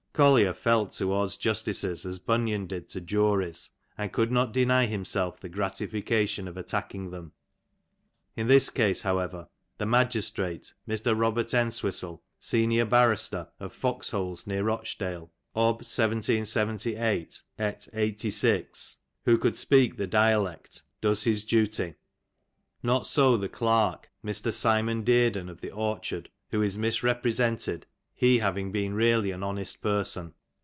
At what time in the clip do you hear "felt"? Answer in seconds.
0.53-0.91